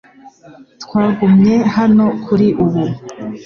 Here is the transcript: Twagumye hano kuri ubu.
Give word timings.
Twagumye 0.83 1.55
hano 1.75 2.05
kuri 2.23 2.47
ubu. 2.63 2.83